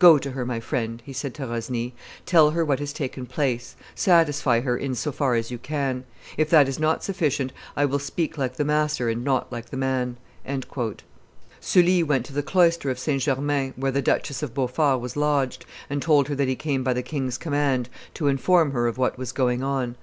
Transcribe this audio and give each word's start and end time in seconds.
Go 0.00 0.18
to 0.18 0.32
her, 0.32 0.44
my 0.44 0.58
friend," 0.58 1.00
he 1.06 1.12
said 1.12 1.32
to 1.34 1.46
Rosny; 1.46 1.92
"tell 2.24 2.50
her 2.50 2.64
what 2.64 2.80
has 2.80 2.92
taken 2.92 3.24
place; 3.24 3.76
satisfy 3.94 4.58
her 4.58 4.76
in 4.76 4.96
so 4.96 5.12
far 5.12 5.36
as 5.36 5.52
you 5.52 5.58
can. 5.58 6.02
If 6.36 6.50
that 6.50 6.66
is 6.66 6.80
not 6.80 7.04
sufficient, 7.04 7.52
I 7.76 7.84
will 7.84 8.00
speak 8.00 8.36
like 8.36 8.56
the 8.56 8.64
master, 8.64 9.08
and 9.08 9.22
not 9.22 9.52
like 9.52 9.70
the 9.70 9.76
man." 9.76 10.16
Sully 11.60 12.02
went 12.02 12.26
to 12.26 12.32
the 12.32 12.42
cloister 12.42 12.90
of 12.90 12.98
St. 12.98 13.22
Germain, 13.22 13.74
where 13.76 13.92
the 13.92 14.02
Duchess 14.02 14.42
of 14.42 14.54
Beaufort 14.54 14.98
was 15.00 15.16
lodged, 15.16 15.64
and 15.88 16.02
told 16.02 16.26
her 16.26 16.34
that 16.34 16.48
he 16.48 16.56
came 16.56 16.82
by 16.82 16.92
the 16.92 17.00
king's 17.04 17.38
command 17.38 17.88
to 18.14 18.26
inform 18.26 18.72
her 18.72 18.88
of 18.88 18.98
what 18.98 19.16
was 19.16 19.30
going 19.30 19.62
on. 19.62 19.94